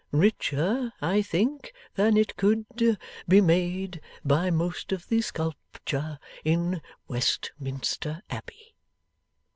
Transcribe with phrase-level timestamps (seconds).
[0.11, 2.65] Richer, I think, than it could
[3.27, 8.73] be made by most of the sculpture in Westminster Abbey!